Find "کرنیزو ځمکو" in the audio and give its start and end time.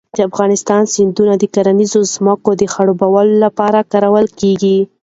1.55-2.49